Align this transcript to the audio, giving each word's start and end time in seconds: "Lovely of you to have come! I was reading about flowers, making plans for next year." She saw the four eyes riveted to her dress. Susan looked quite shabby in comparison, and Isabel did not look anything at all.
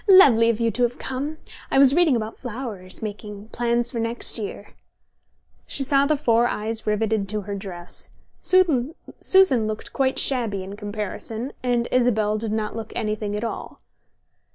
"Lovely 0.09 0.49
of 0.49 0.59
you 0.59 0.71
to 0.71 0.81
have 0.81 0.97
come! 0.97 1.37
I 1.69 1.77
was 1.77 1.93
reading 1.93 2.15
about 2.15 2.39
flowers, 2.39 3.03
making 3.03 3.49
plans 3.49 3.91
for 3.91 3.99
next 3.99 4.39
year." 4.39 4.73
She 5.67 5.83
saw 5.83 6.07
the 6.07 6.17
four 6.17 6.47
eyes 6.47 6.87
riveted 6.87 7.29
to 7.29 7.41
her 7.41 7.53
dress. 7.53 8.09
Susan 8.41 9.67
looked 9.67 9.93
quite 9.93 10.17
shabby 10.17 10.63
in 10.63 10.75
comparison, 10.75 11.53
and 11.61 11.87
Isabel 11.91 12.39
did 12.39 12.51
not 12.51 12.75
look 12.75 12.91
anything 12.95 13.35
at 13.35 13.43
all. 13.43 13.79